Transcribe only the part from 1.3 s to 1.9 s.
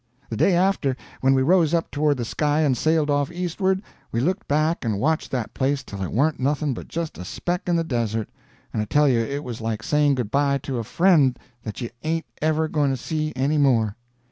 we rose